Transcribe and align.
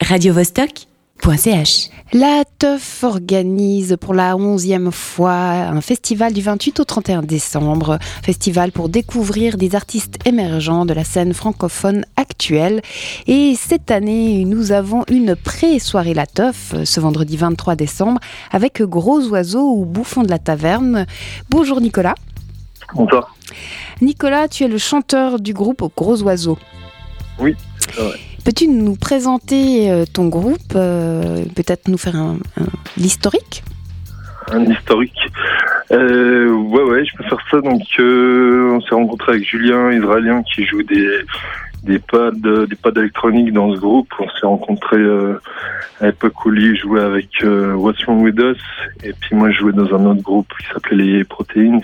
radiovostok.ch. 0.00 1.90
La 2.12 2.42
TEUF 2.58 3.04
organise 3.04 3.96
pour 4.00 4.14
la 4.14 4.36
onzième 4.36 4.90
fois 4.90 5.32
un 5.32 5.80
festival 5.80 6.32
du 6.32 6.40
28 6.40 6.80
au 6.80 6.84
31 6.84 7.22
décembre. 7.22 7.98
Festival 8.22 8.72
pour 8.72 8.88
découvrir 8.88 9.56
des 9.56 9.76
artistes 9.76 10.18
émergents 10.26 10.86
de 10.86 10.94
la 10.94 11.04
scène 11.04 11.34
francophone 11.34 12.04
actuelle. 12.16 12.82
Et 13.26 13.54
cette 13.54 13.90
année, 13.90 14.44
nous 14.44 14.72
avons 14.72 15.04
une 15.08 15.36
pré-soirée 15.36 16.14
La 16.14 16.26
Teuf 16.26 16.74
ce 16.84 17.00
vendredi 17.00 17.36
23 17.36 17.76
décembre 17.76 18.20
avec 18.50 18.82
Gros 18.82 19.28
Oiseau 19.28 19.74
ou 19.76 19.84
Bouffon 19.84 20.22
de 20.22 20.30
la 20.30 20.38
Taverne. 20.38 21.06
Bonjour 21.50 21.80
Nicolas. 21.80 22.14
Bonjour. 22.94 23.30
Nicolas, 24.00 24.48
tu 24.48 24.64
es 24.64 24.68
le 24.68 24.78
chanteur 24.78 25.38
du 25.38 25.52
groupe 25.52 25.84
Gros 25.96 26.22
Oiseau. 26.22 26.58
Oui, 27.38 27.54
c'est 27.78 28.00
vrai. 28.00 28.18
Peux-tu 28.44 28.68
nous 28.68 28.96
présenter 28.96 29.90
euh, 29.90 30.04
ton 30.12 30.28
groupe, 30.28 30.72
euh, 30.74 31.44
peut-être 31.54 31.88
nous 31.88 31.98
faire 31.98 32.16
un, 32.16 32.38
un- 32.58 32.66
l'historique? 32.96 33.62
Un 34.50 34.64
historique. 34.64 35.18
Euh, 35.92 36.48
ouais, 36.50 36.82
ouais, 36.82 37.04
je 37.04 37.16
peux 37.16 37.24
faire 37.24 37.38
ça. 37.50 37.60
Donc, 37.60 37.82
on 37.98 38.80
s'est 38.80 38.94
rencontré 38.94 39.32
avec 39.32 39.44
Julien, 39.48 39.92
israélien, 39.92 40.42
qui 40.42 40.64
joue 40.64 40.82
des 40.82 41.98
pads, 41.98 42.32
des 42.32 42.76
pads 42.76 42.98
électroniques 42.98 43.52
dans 43.52 43.72
ce 43.74 43.78
groupe. 43.78 44.08
On 44.18 44.28
s'est 44.30 44.46
rencontré 44.46 44.96
euh, 44.96 45.40
à 46.00 46.06
l'époque 46.06 46.44
où 46.44 46.50
lui 46.50 46.76
jouait 46.76 47.02
avec 47.02 47.28
What's 47.44 48.02
Wrong 48.06 48.22
With 48.22 48.38
Us, 48.40 48.58
et 49.04 49.12
puis 49.12 49.36
moi 49.36 49.50
je 49.50 49.58
jouais 49.58 49.72
dans 49.72 49.94
un 49.94 50.06
autre 50.06 50.22
groupe 50.22 50.48
qui 50.58 50.66
s'appelait. 50.72 51.18
Les 51.18 51.24
Proteins. 51.24 51.80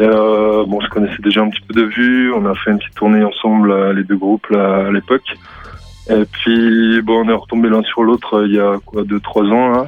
Euh, 0.00 0.64
bon, 0.66 0.78
on 0.78 0.80
se 0.80 0.88
connaissait 0.88 1.22
déjà 1.22 1.42
un 1.42 1.50
petit 1.50 1.60
peu 1.62 1.74
de 1.74 1.86
vue. 1.86 2.32
On 2.32 2.46
a 2.46 2.54
fait 2.54 2.70
une 2.70 2.78
petite 2.78 2.94
tournée 2.94 3.24
ensemble, 3.24 3.70
euh, 3.70 3.92
les 3.92 4.04
deux 4.04 4.16
groupes 4.16 4.46
là, 4.48 4.86
à 4.86 4.90
l'époque. 4.90 5.36
Et 6.10 6.24
puis, 6.24 7.00
bon, 7.02 7.24
on 7.24 7.28
est 7.28 7.34
retombé 7.34 7.68
l'un 7.68 7.82
sur 7.82 8.02
l'autre 8.02 8.38
euh, 8.38 8.46
il 8.46 8.54
y 8.54 8.60
a 8.60 8.76
quoi, 8.84 9.04
deux, 9.04 9.20
trois 9.20 9.44
ans 9.44 9.68
là. 9.70 9.86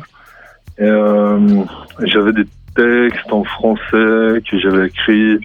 Euh, 0.81 1.65
j'avais 2.03 2.33
des 2.33 2.47
textes 2.75 3.33
en 3.33 3.45
français 3.45 4.43
que 4.51 4.59
j'avais 4.59 4.89
écrits. 4.89 5.39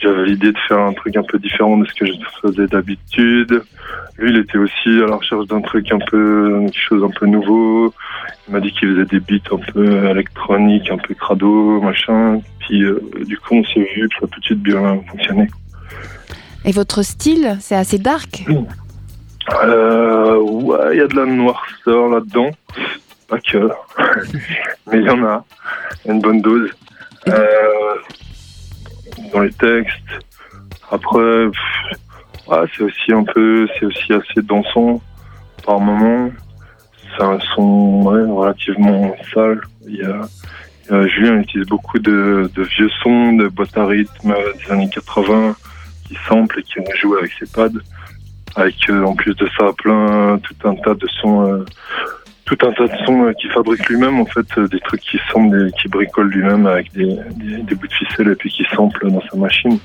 J'avais 0.00 0.24
l'idée 0.24 0.52
de 0.52 0.58
faire 0.66 0.78
un 0.78 0.92
truc 0.94 1.16
un 1.16 1.22
peu 1.22 1.38
différent 1.38 1.76
de 1.76 1.86
ce 1.86 1.94
que 1.94 2.06
je 2.06 2.12
faisais 2.40 2.66
d'habitude. 2.66 3.62
Lui, 4.16 4.30
il 4.30 4.38
était 4.38 4.58
aussi 4.58 4.88
à 4.88 5.06
la 5.06 5.16
recherche 5.16 5.46
d'un 5.46 5.60
truc 5.60 5.92
un 5.92 5.98
peu, 5.98 6.64
quelque 6.66 6.88
chose 6.88 7.04
un 7.04 7.10
peu 7.10 7.26
nouveau. 7.26 7.92
Il 8.48 8.54
m'a 8.54 8.60
dit 8.60 8.72
qu'il 8.72 8.88
faisait 8.88 9.04
des 9.04 9.20
beats 9.20 9.54
un 9.54 9.72
peu 9.72 10.10
électroniques, 10.10 10.90
un 10.90 10.96
peu 10.96 11.14
crado, 11.14 11.80
machin. 11.80 12.40
Puis, 12.60 12.82
euh, 12.82 13.00
du 13.26 13.36
coup, 13.38 13.56
on 13.56 13.64
s'est 13.64 13.86
vu, 13.94 14.08
ça 14.18 14.24
a 14.24 14.28
tout 14.28 14.40
de 14.40 14.44
suite 14.44 14.62
bien 14.62 15.00
fonctionné. 15.10 15.48
Et 16.64 16.72
votre 16.72 17.02
style, 17.02 17.56
c'est 17.60 17.76
assez 17.76 17.98
dark? 17.98 18.44
Euh, 19.64 20.36
ouais, 20.38 20.78
il 20.92 20.98
y 20.98 21.02
a 21.02 21.06
de 21.06 21.16
la 21.16 21.26
noirceur 21.26 22.08
là-dedans. 22.08 22.50
Pas 23.28 23.38
que. 23.40 23.70
Mais 24.90 24.98
il 24.98 25.04
y 25.04 25.10
en 25.10 25.24
a. 25.24 25.44
Une 26.06 26.20
bonne 26.20 26.40
dose. 26.40 26.70
Euh, 27.28 27.94
dans 29.32 29.40
les 29.40 29.52
textes. 29.52 29.96
Après, 30.90 31.46
c'est 32.48 32.82
aussi 32.82 33.12
un 33.12 33.24
peu, 33.24 33.66
c'est 33.78 33.86
aussi 33.86 34.12
assez 34.12 34.42
dansant 34.42 35.00
par 35.64 35.80
moment. 35.80 36.30
C'est 37.16 37.24
un 37.24 37.38
son 37.54 38.00
relativement 38.02 39.14
sale. 39.32 39.60
Il 39.86 39.96
y 39.96 40.02
a, 40.02 41.06
Julien 41.06 41.38
utilise 41.38 41.68
beaucoup 41.68 41.98
de, 41.98 42.50
de 42.54 42.62
vieux 42.62 42.90
sons, 43.02 43.34
de 43.34 43.48
boîtes 43.48 43.76
à 43.76 43.86
rythme 43.86 44.34
des 44.58 44.72
années 44.72 44.90
80 44.90 45.54
qui 46.08 46.16
sample 46.28 46.58
et 46.58 46.62
qui 46.62 46.80
joue 47.00 47.14
avec 47.16 47.32
ses 47.38 47.46
pads 47.46 47.78
avec 48.56 48.76
euh, 48.88 49.04
en 49.04 49.14
plus 49.14 49.34
de 49.34 49.48
ça 49.58 49.72
plein 49.76 50.38
tout 50.38 50.68
un 50.68 50.74
tas 50.76 50.94
de 50.94 51.06
sons 51.20 51.46
euh, 51.46 51.64
tout 52.50 52.66
un 52.66 52.72
tas 52.72 52.86
de 52.86 53.04
sons 53.04 53.26
euh, 53.26 53.32
qu'il 53.34 53.50
fabrique 53.50 53.88
lui-même 53.88 54.20
en 54.20 54.26
fait 54.26 54.46
euh, 54.58 54.66
des 54.66 54.80
trucs 54.80 55.00
qui 55.02 55.18
semblent 55.32 55.70
qui 55.72 55.88
bricole 55.88 56.28
lui-même 56.28 56.66
avec 56.66 56.92
des, 56.92 57.16
bouts 57.74 57.86
de 57.86 57.92
ficelle 57.92 58.28
et 58.28 58.34
puis 58.34 58.50
qui 58.50 58.64
sample 58.74 59.08
dans 59.08 59.22
sa 59.30 59.36
machine. 59.36 59.78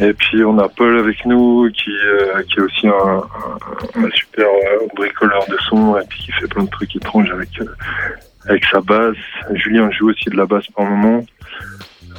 Et 0.00 0.12
puis 0.12 0.44
on 0.44 0.58
a 0.58 0.68
Paul 0.68 0.98
avec 0.98 1.24
nous 1.24 1.70
qui, 1.70 1.90
euh, 1.90 2.42
qui 2.42 2.58
est 2.58 2.62
aussi 2.62 2.88
un, 2.88 3.22
super 4.12 4.46
bricoleur 4.96 5.44
de 5.48 5.56
sons 5.68 5.96
et 5.98 6.04
puis 6.08 6.24
qui 6.24 6.32
fait 6.32 6.48
plein 6.48 6.64
de 6.64 6.70
trucs 6.70 6.94
étranges 6.96 7.30
avec 7.30 7.50
avec 8.48 8.64
sa 8.64 8.80
basse. 8.80 9.16
Julien 9.52 9.90
joue 9.92 10.10
aussi 10.10 10.30
de 10.30 10.36
la 10.36 10.46
basse 10.46 10.66
par 10.68 10.84
moment. 10.84 11.24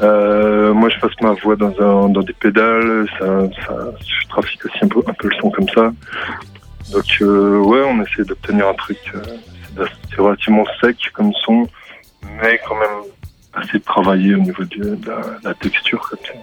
Moi, 0.02 0.90
je 0.90 1.00
passe 1.00 1.12
ma 1.22 1.34
voix 1.34 1.58
dans, 1.58 1.74
un, 1.82 2.10
dans 2.10 2.22
des 2.22 2.34
pédales, 2.34 3.06
ça, 3.20 3.50
je 3.50 4.28
trafique 4.30 4.64
aussi 4.66 4.78
un 4.84 4.88
peu, 4.88 5.02
un 5.06 5.14
peu 5.14 5.28
le 5.28 5.36
son 5.42 5.50
comme 5.50 5.68
ça. 5.70 5.92
Donc, 6.92 7.06
euh, 7.22 7.60
ouais, 7.60 7.82
on 7.86 8.02
essaie 8.02 8.24
d'obtenir 8.24 8.68
un 8.68 8.74
truc, 8.74 8.98
euh, 9.16 9.86
c'est 10.10 10.22
relativement 10.22 10.66
sec 10.82 10.98
comme 11.14 11.32
son, 11.46 11.68
mais 12.42 12.60
quand 12.68 12.76
même 12.76 13.04
assez 13.54 13.80
travaillé 13.80 14.36
au 14.36 14.40
niveau 14.40 14.64
de, 14.64 14.98
la, 15.06 15.22
de 15.22 15.44
la 15.44 15.54
texture 15.54 16.08
comme 16.10 16.20
ça. 16.26 16.34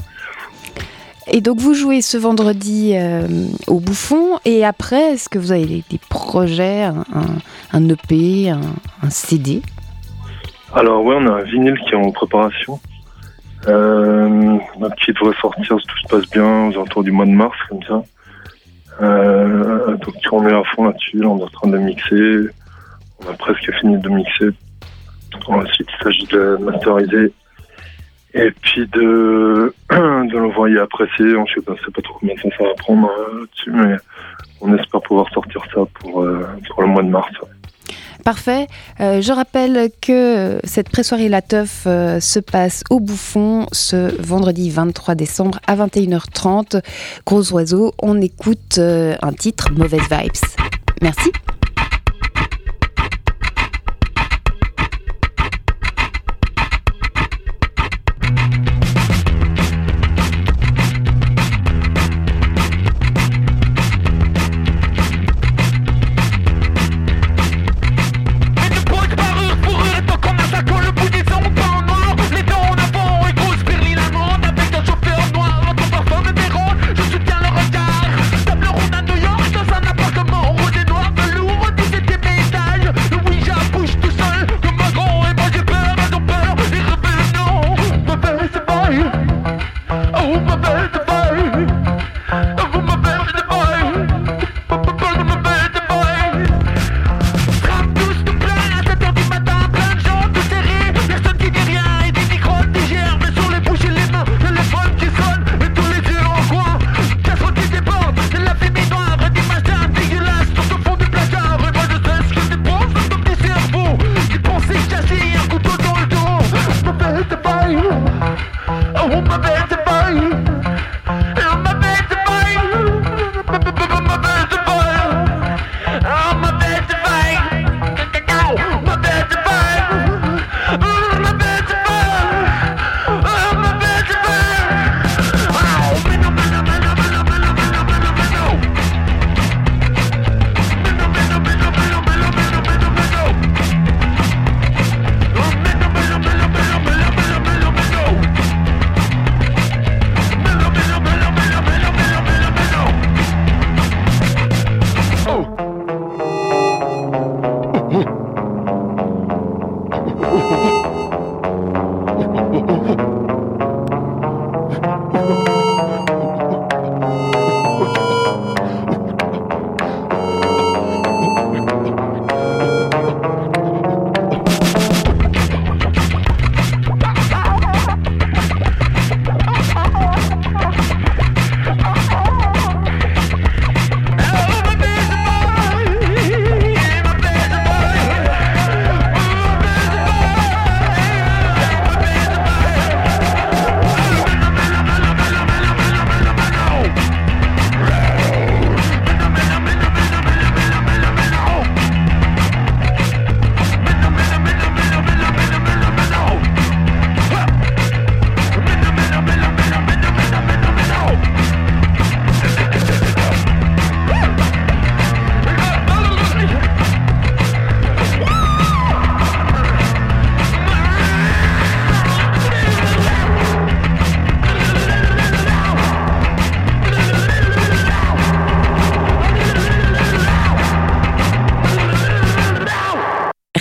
Et 1.28 1.40
donc 1.40 1.58
vous 1.58 1.74
jouez 1.74 2.02
ce 2.02 2.16
vendredi 2.16 2.92
euh, 2.94 3.26
au 3.66 3.80
Bouffon 3.80 4.38
et 4.44 4.64
après, 4.64 5.14
est-ce 5.14 5.28
que 5.28 5.40
vous 5.40 5.50
avez 5.50 5.66
des, 5.66 6.00
projets, 6.08 6.84
un, 7.72 7.88
EP, 7.88 8.50
un, 8.50 8.60
un 9.02 9.10
CD 9.10 9.60
Alors, 10.72 11.04
ouais, 11.04 11.16
on 11.18 11.26
a 11.26 11.40
un 11.40 11.42
vinyle 11.42 11.78
qui 11.80 11.94
est 11.94 11.96
en 11.96 12.12
préparation, 12.12 12.78
euh, 13.66 14.56
qui 15.04 15.12
devrait 15.12 15.36
sortir 15.40 15.80
si 15.80 15.86
tout 15.86 15.98
se 15.98 16.08
passe 16.08 16.30
bien 16.30 16.68
aux 16.68 16.72
alentours 16.74 17.02
du 17.02 17.10
mois 17.10 17.26
de 17.26 17.32
mars, 17.32 17.56
comme 17.68 17.82
ça. 17.82 18.02
Euh, 19.00 19.96
donc, 19.96 20.14
on 20.32 20.48
est 20.48 20.54
à 20.54 20.62
fond 20.64 20.84
là-dessus, 20.84 21.18
là, 21.18 21.28
on 21.28 21.38
est 21.38 21.42
en 21.42 21.48
train 21.48 21.68
de 21.68 21.78
mixer. 21.78 22.50
On 23.20 23.30
a 23.30 23.34
presque 23.34 23.70
fini 23.80 23.98
de 23.98 24.08
mixer. 24.08 24.50
Ensuite, 25.46 25.88
il 25.98 26.04
s'agit 26.04 26.26
de 26.26 26.56
masteriser 26.60 27.32
et 28.34 28.50
puis 28.50 28.86
de, 28.88 29.74
de 29.90 30.38
l'envoyer 30.38 30.78
presser. 30.90 31.10
Je 31.18 31.36
ne 31.36 31.46
sais 31.46 31.60
pas, 31.62 32.02
trop 32.02 32.18
combien 32.20 32.34
de 32.34 32.40
temps 32.40 32.48
ça 32.58 32.64
va 32.64 32.74
prendre 32.74 33.08
euh, 33.08 33.40
là-dessus, 33.40 33.70
mais 33.70 33.96
on 34.60 34.76
espère 34.76 35.00
pouvoir 35.02 35.28
sortir 35.32 35.62
ça 35.74 35.80
pour, 36.00 36.22
euh, 36.22 36.46
pour 36.68 36.82
le 36.82 36.88
mois 36.88 37.02
de 37.02 37.08
mars. 37.08 37.30
Parfait. 38.26 38.66
Euh, 38.98 39.20
je 39.22 39.30
rappelle 39.30 39.88
que 40.02 40.58
cette 40.64 40.88
pré-soirée 40.88 41.28
La 41.28 41.42
Teuf 41.42 41.84
euh, 41.86 42.18
se 42.18 42.40
passe 42.40 42.82
au 42.90 42.98
Bouffon 42.98 43.68
ce 43.70 44.20
vendredi 44.20 44.68
23 44.68 45.14
décembre 45.14 45.60
à 45.68 45.76
21h30. 45.76 46.82
Gros 47.24 47.52
oiseau, 47.52 47.94
on 48.02 48.20
écoute 48.20 48.78
euh, 48.78 49.14
un 49.22 49.32
titre, 49.32 49.70
Mauvaise 49.70 50.08
Vibes. 50.10 50.32
Merci. 51.02 51.30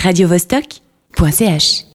radiovostok.ch 0.06 1.84